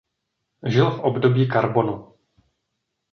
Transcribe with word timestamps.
Žil 0.65 0.91
v 0.91 0.99
období 0.99 1.47
karbonu. 1.47 2.13